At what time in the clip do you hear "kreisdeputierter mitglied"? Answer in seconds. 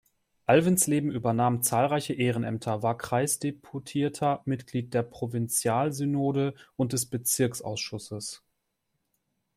2.97-4.95